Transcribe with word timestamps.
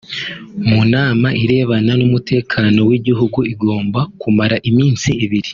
mu 0.69 0.81
nama 0.93 1.27
irebana 1.43 1.91
n’umutekano 1.99 2.79
w’igihugu 2.89 3.39
igomba 3.53 3.99
kumara 4.21 4.57
iminsi 4.69 5.09
ibiri 5.25 5.49